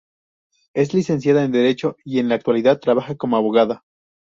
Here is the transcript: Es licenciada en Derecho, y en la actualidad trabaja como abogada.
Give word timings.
Es 0.73 0.95
licenciada 0.95 1.43
en 1.43 1.51
Derecho, 1.51 1.95
y 2.03 2.17
en 2.17 2.27
la 2.27 2.33
actualidad 2.33 2.79
trabaja 2.79 3.13
como 3.15 3.37
abogada. 3.37 3.83